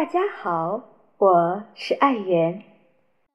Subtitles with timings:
[0.00, 0.80] 大家好，
[1.18, 2.62] 我是爱媛。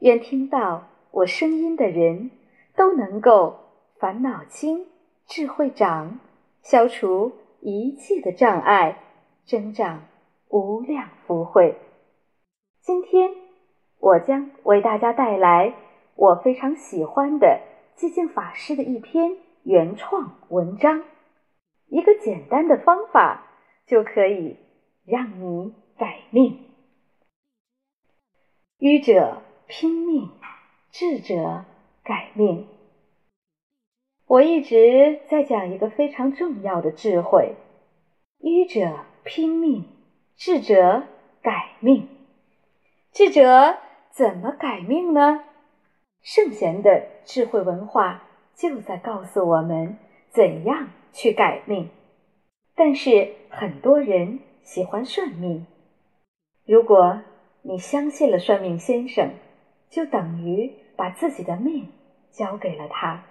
[0.00, 2.32] 愿听到我声音的人
[2.74, 3.60] 都能够
[4.00, 4.84] 烦恼轻、
[5.24, 6.18] 智慧长，
[6.62, 8.98] 消除一切的障碍，
[9.44, 10.02] 增长
[10.48, 11.76] 无量福慧。
[12.80, 13.30] 今天
[14.00, 15.72] 我将为大家带来
[16.16, 17.60] 我非常喜欢的
[17.96, 21.04] 寂静法师的一篇原创文章，
[21.86, 23.46] 一个简单的方法
[23.86, 24.56] 就可以
[25.06, 25.72] 让你。
[25.98, 26.60] 改命，
[28.78, 30.30] 愚者拼命，
[30.92, 31.64] 智者
[32.04, 32.68] 改命。
[34.28, 37.56] 我一直在讲一个非常重要的智慧：
[38.38, 39.86] 愚者拼命，
[40.36, 41.02] 智者
[41.42, 42.08] 改命。
[43.10, 43.78] 智者
[44.12, 45.42] 怎么改命呢？
[46.22, 48.22] 圣贤的智慧文化
[48.54, 49.98] 就在告诉我们
[50.30, 51.90] 怎样去改命。
[52.76, 55.66] 但是很多人喜欢算命。
[56.68, 57.22] 如果
[57.62, 59.30] 你相信了算命先生，
[59.88, 61.88] 就等于把自己的命
[62.30, 63.24] 交给了他，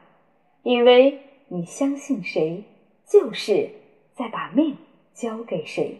[0.64, 2.64] 因为你相信谁，
[3.06, 3.70] 就是
[4.16, 4.76] 在把命
[5.14, 6.00] 交给谁。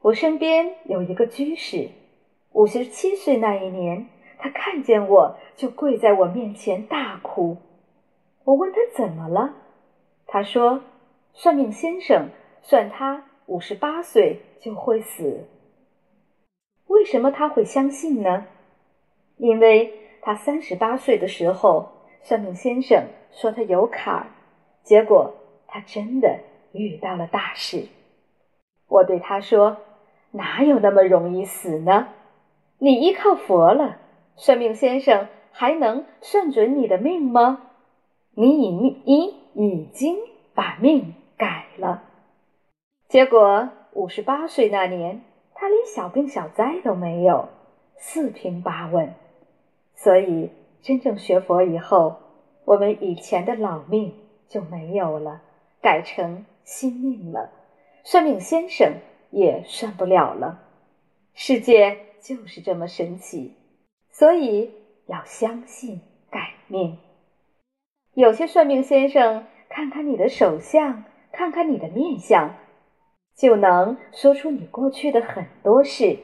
[0.00, 1.90] 我身边有一个居士，
[2.52, 4.06] 五十七岁那一年，
[4.38, 7.58] 他看见我就跪在我面前大哭。
[8.44, 9.54] 我问他怎么了，
[10.26, 10.82] 他说
[11.34, 12.30] ：“算命先生
[12.62, 15.44] 算他五十八岁就会死。”
[17.00, 18.44] 为什么他会相信呢？
[19.38, 21.88] 因为他三十八岁的时候，
[22.22, 24.26] 算命先生说他有坎儿，
[24.82, 25.34] 结果
[25.66, 26.40] 他真的
[26.72, 27.86] 遇到了大事。
[28.86, 29.78] 我对他说
[30.32, 32.08] ：“哪有那么容易死呢？
[32.76, 33.96] 你依靠佛了，
[34.36, 37.62] 算命先生还能算准你的命吗？
[38.34, 40.18] 你已命，已经
[40.54, 42.02] 把命改了。
[43.08, 45.22] 结果五十八岁那年。”
[45.60, 47.50] 他连小病小灾都没有，
[47.98, 49.12] 四平八稳。
[49.94, 50.50] 所以
[50.80, 52.16] 真正学佛以后，
[52.64, 54.14] 我们以前的老命
[54.48, 55.42] 就没有了，
[55.82, 57.50] 改成新命了。
[58.04, 58.94] 算命先生
[59.28, 60.62] 也算不了了。
[61.34, 63.54] 世界就是这么神奇，
[64.10, 64.70] 所以
[65.08, 66.00] 要相信
[66.30, 66.96] 改命。
[68.14, 72.54] 有些算命先生看看你的手相，看看你的面相。
[73.40, 76.18] 就能说出你过去的很多事，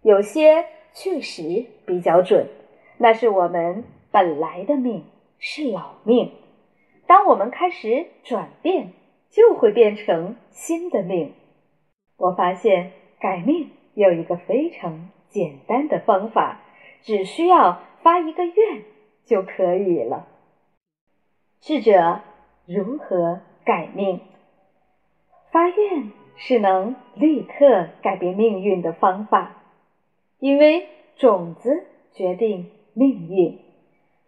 [0.00, 2.48] 有些确实比较准，
[2.96, 5.04] 那是我们本来的命，
[5.38, 6.32] 是老命。
[7.06, 8.94] 当我们开始转变，
[9.28, 11.34] 就会变成新的命。
[12.16, 16.62] 我发现改命有一个非常简单的方法，
[17.02, 18.82] 只需要发一个愿
[19.26, 20.26] 就可以了。
[21.60, 22.20] 智者
[22.64, 24.20] 如何改命？
[25.52, 26.12] 发愿。
[26.36, 29.62] 是能立刻改变命运的方法，
[30.38, 30.86] 因为
[31.16, 33.58] 种子决定命运。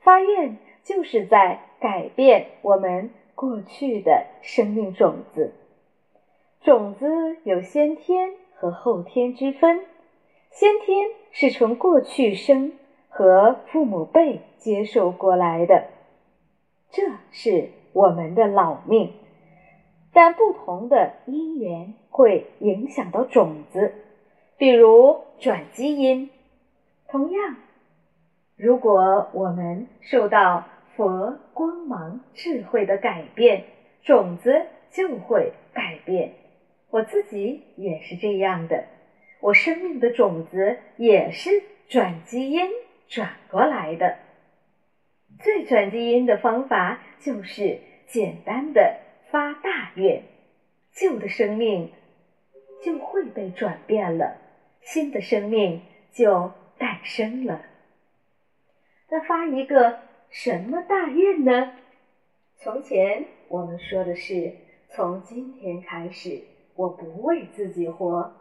[0.01, 5.53] 发愿就是在改变我们过去的生命种子。
[6.63, 9.81] 种子有先天和后天之分，
[10.51, 12.73] 先天是从过去生
[13.09, 15.85] 和父母辈接受过来的，
[16.91, 19.13] 这是我们的老命。
[20.13, 23.93] 但不同的因缘会影响到种子，
[24.57, 26.31] 比如转基因。
[27.09, 27.57] 同样，
[28.57, 30.65] 如果我们受到
[30.97, 33.65] 佛光芒智慧的改变，
[34.03, 36.33] 种子就会改变。
[36.91, 38.85] 我自己也是这样的，
[39.41, 42.71] 我生命的种子也是转基因
[43.09, 44.17] 转过来的。
[45.41, 48.97] 最转基因的方法就是简单的。
[49.31, 50.23] 发大愿，
[50.91, 51.93] 旧的生命
[52.83, 54.39] 就会被转变了，
[54.81, 57.61] 新的生命就诞生了。
[59.11, 59.99] 那发一个
[60.31, 61.73] 什么大愿呢？
[62.57, 64.55] 从前我们说的是
[64.89, 66.43] 从今天开始，
[66.75, 68.33] 我不为自己活。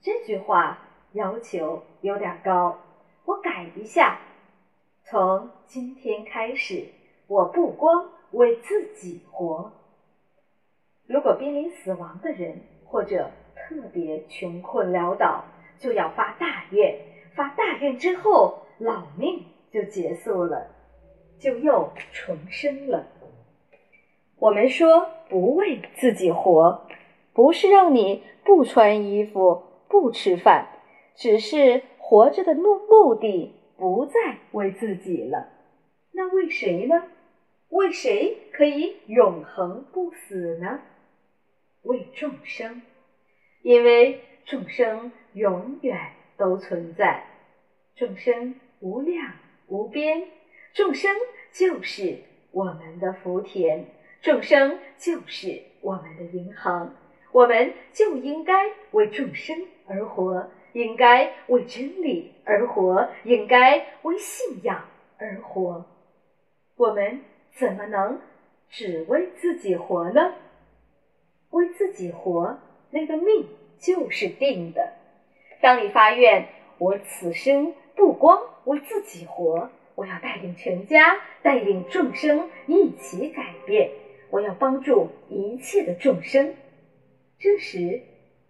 [0.00, 2.80] 这句话要求有点高，
[3.24, 4.18] 我改一下：
[5.04, 6.88] 从今天开始，
[7.28, 9.72] 我不光为自己活。
[11.06, 15.44] 如果濒临死亡的人，或者特别穷困潦倒，
[15.78, 16.98] 就要发大愿。
[17.34, 20.68] 发大愿之后，老命就结束了，
[21.38, 23.06] 就又重生了。
[24.38, 26.86] 我们说不为自己活，
[27.32, 30.68] 不是让你不穿衣服、不吃饭，
[31.14, 35.48] 只是活着的目目的不再为自己了。
[36.12, 37.04] 那为谁呢？
[37.70, 40.80] 为谁可以永恒不死呢？
[41.84, 42.82] 为众生，
[43.62, 47.24] 因为众生永远都存在，
[47.94, 49.32] 众生无量
[49.68, 50.28] 无边，
[50.72, 51.14] 众生
[51.52, 52.18] 就是
[52.50, 53.86] 我们的福田，
[54.20, 56.94] 众生就是我们的银行，
[57.32, 59.56] 我们就应该为众生
[59.86, 64.84] 而活，应该为真理而活，应该为信仰
[65.18, 65.86] 而活。
[66.76, 67.20] 我们
[67.52, 68.20] 怎么能
[68.68, 70.34] 只为自己活呢？
[71.54, 72.58] 为自己活，
[72.90, 73.46] 那个命
[73.78, 74.92] 就是定的。
[75.60, 76.48] 当你发愿，
[76.78, 83.92] 我此生不光为自己活，我要带领全家，带领众生一起改变，
[84.30, 86.56] 我要帮助一切的众生。
[87.38, 88.02] 这时，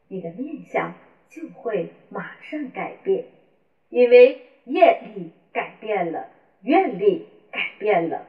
[0.09, 0.95] 你的面相
[1.29, 3.27] 就会马上改变，
[3.91, 6.31] 因为业力改变了，
[6.63, 8.27] 愿力改变了。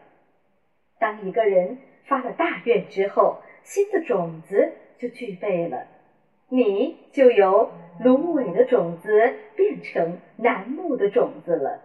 [0.99, 1.77] 当一个人
[2.07, 5.87] 发了大愿之后，新的种子就具备了，
[6.49, 9.09] 你就由芦苇的种子
[9.55, 11.81] 变成楠木的种子了。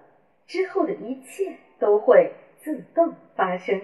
[0.47, 3.81] 之后的一切都会自动发生。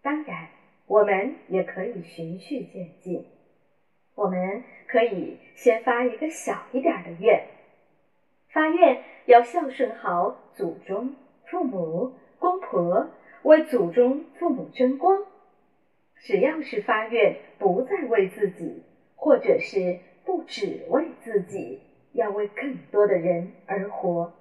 [0.00, 0.48] 当然，
[0.86, 3.26] 我们也可以循序渐进。
[4.14, 7.46] 我们可以先发一个小一点的愿，
[8.48, 13.10] 发愿要孝顺好祖宗、父母、公婆，
[13.42, 15.26] 为祖宗、父母争光。
[16.22, 18.82] 只要是发愿，不再为自己，
[19.16, 21.80] 或者是不只为自己，
[22.12, 24.32] 要为更多的人而活，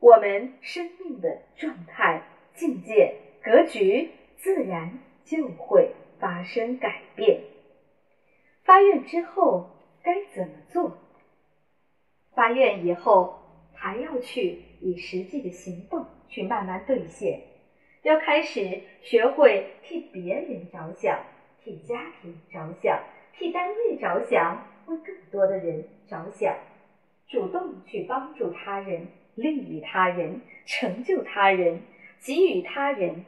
[0.00, 2.22] 我们生命的状态、
[2.54, 7.42] 境界、格局，自然就会发生改变。
[8.64, 9.70] 发愿之后
[10.02, 10.98] 该怎么做？
[12.34, 13.38] 发愿以后
[13.74, 17.42] 还要去以实际的行动去慢慢兑现。
[18.06, 21.18] 要开始学会替别人着想，
[21.60, 23.02] 替家庭着想，
[23.36, 26.56] 替单位着想，为更多的人着想，
[27.26, 31.80] 主动去帮助他人，利益他人，成就他人，
[32.20, 33.24] 给予他人，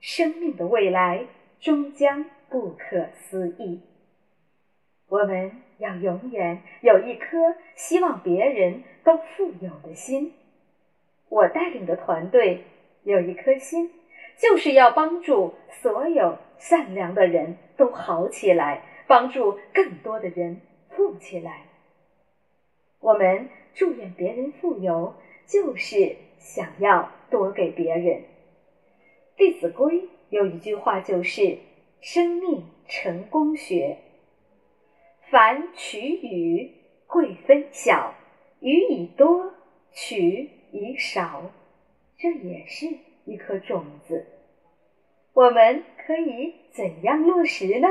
[0.00, 1.26] 生命的未来
[1.60, 3.80] 终将不可思议。
[5.06, 10.34] 我们要永远有一颗希望别人都富有的心。
[11.28, 12.64] 我带领的团队
[13.04, 13.92] 有一颗心。
[14.38, 20.60] 就是要帮助所有善良的人都好起来，帮助更多的人
[20.90, 21.66] 富起来。
[23.00, 25.14] 我们祝愿别人富有，
[25.46, 28.20] 就是想要多给别人。
[29.36, 31.58] 《弟子规》有一句话，就是
[32.00, 33.98] “生命成功学”，
[35.30, 36.72] 凡取予，
[37.06, 38.14] 贵分晓，
[38.60, 39.52] 予以多，
[39.92, 41.50] 取以少，
[42.18, 42.86] 这也是。
[43.26, 44.24] 一颗种子，
[45.34, 47.88] 我们可以怎样落实呢？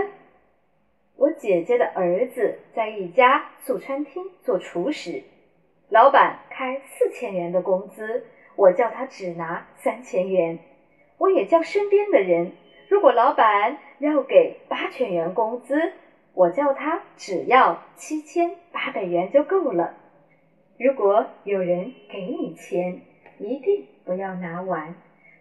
[1.18, 5.24] 我姐姐的儿子在一家素餐厅做厨师，
[5.90, 8.24] 老板开四千元的工资，
[8.56, 10.58] 我叫他只拿三千元。
[11.18, 12.54] 我也叫身边的人，
[12.88, 15.92] 如果老板要给八千元工资，
[16.34, 19.98] 我叫他只要七千八百元就够了。
[20.78, 23.02] 如果有人给你钱，
[23.38, 24.96] 一定不要拿完。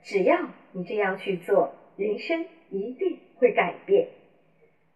[0.04, 4.08] 只要你这样去做，人生一定会改变。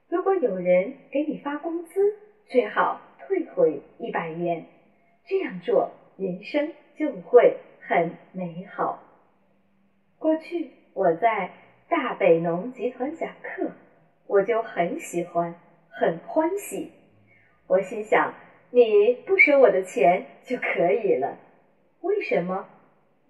[0.09, 2.15] 如果有人给你发工资，
[2.47, 4.67] 最好退回一百元，
[5.27, 9.03] 这样做人生就会很美好。
[10.19, 11.53] 过去我在
[11.89, 13.73] 大北农集团讲课，
[14.27, 15.55] 我就很喜欢，
[15.89, 16.93] 很欢喜。
[17.67, 18.35] 我心想，
[18.71, 21.39] 你不收我的钱就可以了，
[22.03, 22.67] 为什么？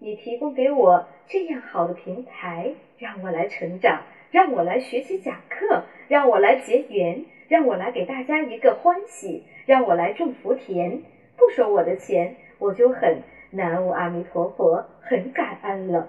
[0.01, 11.03] 你提供给我这样好的平台，让我来成长，让我来学习讲课，让我来结缘，让我来给大家一个欢喜，让我来种福田。
[11.37, 16.09] 不收我的钱，我就很南无阿弥陀佛，很感恩了。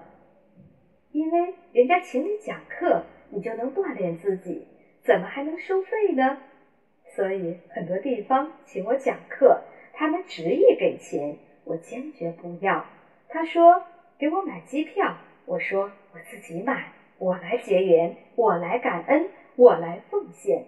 [1.11, 4.67] 因为人家请你讲课，你就能锻炼自己，
[5.01, 6.37] 怎么还能收费呢？
[7.15, 11.35] 所以很多地方请我讲课，他们执意给钱，
[11.65, 12.85] 我坚决不要。
[13.27, 13.83] 他说
[14.19, 20.65] ：“给我买机票。”我说：“我自己买，我来结缘，我来感恩，我来奉献。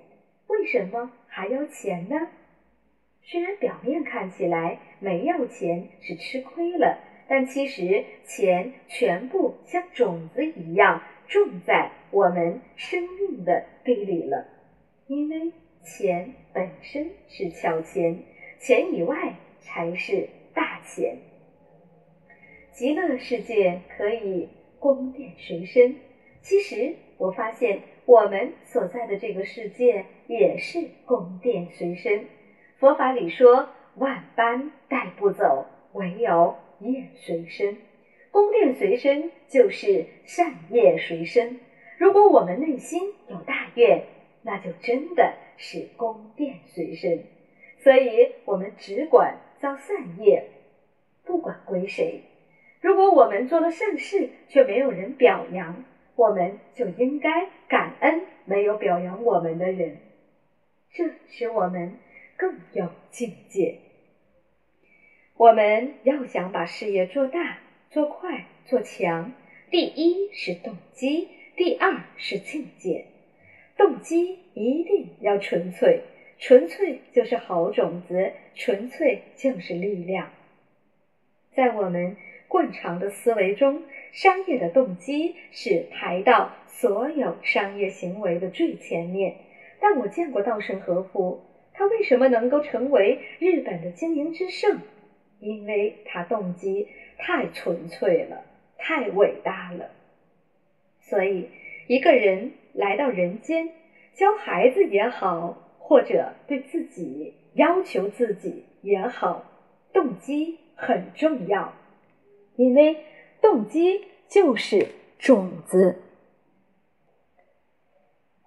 [0.48, 2.30] 为什么还要钱呢？
[3.22, 14.48] 虽然表面看起来没要钱是吃亏了，但其实钱全部像种子一样种在我们生命的地里了。
[15.06, 15.52] 因为
[15.84, 18.24] 钱本身是小钱，
[18.60, 21.18] 钱以外才是大钱。”
[22.72, 24.50] 极乐世界可以
[24.80, 25.98] 宫殿随身，
[26.42, 32.26] 其实我发现我们所在的这个世界也是宫殿随身。
[32.78, 37.78] 佛法里说：“万般带不走，唯有业随身。”
[38.32, 41.60] 宫殿随身就是善业随身。
[41.98, 44.06] 如果我们内心有大愿，
[44.42, 47.26] 那就真的是宫殿随身。
[47.80, 50.46] 所以，我们只管造善业，
[51.26, 52.24] 不管归谁。
[52.82, 55.84] 如果我们做了善事，却没有人表扬，
[56.16, 59.98] 我们就应该感恩没有表扬我们的人，
[60.92, 62.00] 这使我们
[62.36, 63.78] 更有境界。
[65.38, 67.60] 我们要想把事业做大、
[67.92, 69.32] 做快、做强，
[69.70, 73.06] 第一是动机，第二是境界。
[73.78, 76.02] 动机一定要纯粹，
[76.40, 80.32] 纯粹就是好种子，纯粹就是力量。
[81.54, 82.18] 在我们。
[82.52, 89.36] 惯常的思维中，商业的动机是排到所有商业行为的最前面。
[89.80, 94.82] 但我见过稻盛和夫，他为什么能够成为日本的经营之圣？
[95.40, 98.44] 因为他动机太纯粹了，
[98.78, 99.90] 太伟大了。
[101.00, 101.48] 所以，
[101.88, 103.70] 一个人来到人间，
[104.14, 109.46] 教孩子也好，或者对自己要求自己也好，
[109.94, 111.74] 动机很重要。
[112.62, 113.04] 因为
[113.42, 116.00] 动机就是种子。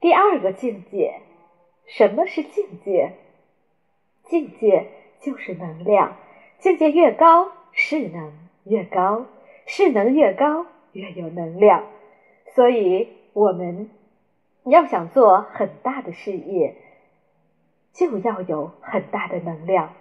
[0.01, 1.21] 第二个境界，
[1.87, 3.15] 什么是境界？
[4.23, 4.87] 境界
[5.21, 6.17] 就是能量，
[6.61, 9.27] 境界越高，势能越高，
[9.67, 11.85] 势能越高，越有能量。
[12.55, 13.91] 所以，我们
[14.63, 16.77] 要想做很大的事业，
[17.93, 19.93] 就要有很大的能量。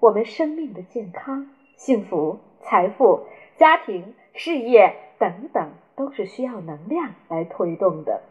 [0.00, 3.24] 我们生命的健康、幸福、财富。
[3.56, 8.22] 家庭、事业等等，都是需要能量来推动的。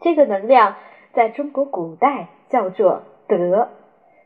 [0.00, 0.76] 这个能量
[1.12, 3.68] 在中国古代叫做德，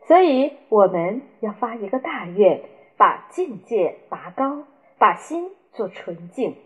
[0.06, 2.62] 所以我们要发一个大愿，
[2.96, 4.64] 把境界拔高，
[4.98, 6.56] 把心做纯净。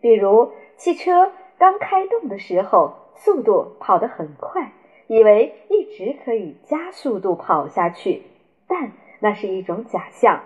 [0.00, 4.72] 比如汽车刚开动的时候，速度跑得很快，
[5.06, 8.22] 以为一直可以加速度跑下去，
[8.66, 10.42] 但那是一种假象。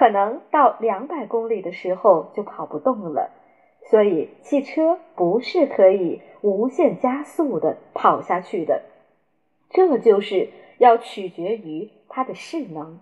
[0.00, 3.32] 可能到两百公里的时候就跑不动了，
[3.90, 8.80] 所以汽车不是可以无限加速的跑下去的。
[9.68, 13.00] 这就是要取决于它的势能，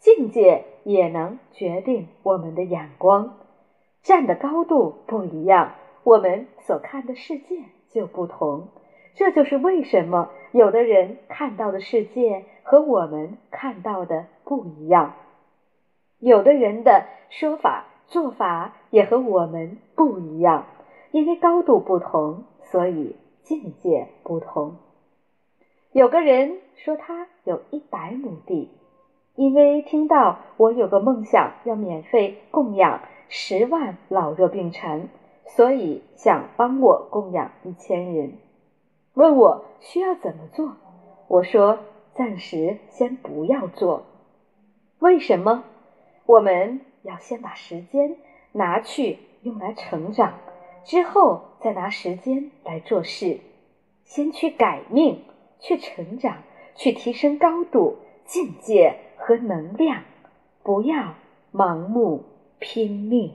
[0.00, 3.36] 境界也能决定我们的眼光，
[4.02, 8.66] 站的高度不一样，我们所看的世界就不同。
[9.14, 15.14] 这就是为什么有的人看到的世界和我们看到的不一样。
[16.18, 20.64] 有的人的说法、做法也和我们不一样，
[21.10, 24.76] 因为高度不同，所以境界不同。
[25.92, 28.70] 有个人说他有一百亩地，
[29.34, 35.08] 因为听到我有个梦想要免费供养十万老弱病残，
[35.46, 38.32] 所以想帮我供养一千人。
[39.14, 40.76] 问我需要怎么做，
[41.28, 41.78] 我说
[42.14, 44.04] 暂时先不要做。
[44.98, 45.64] 为什么？
[46.26, 48.16] 我们要先把时间
[48.52, 50.34] 拿去用来成长，
[50.84, 53.40] 之后再拿时间来做事。
[54.04, 55.22] 先去改命，
[55.60, 56.42] 去成长，
[56.74, 60.02] 去提升高度、境界和能量，
[60.62, 61.14] 不要
[61.52, 62.24] 盲目
[62.58, 63.32] 拼命。